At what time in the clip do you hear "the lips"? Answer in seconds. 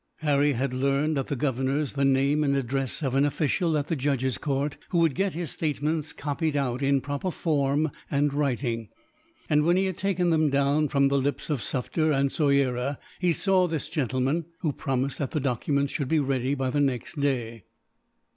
11.09-11.51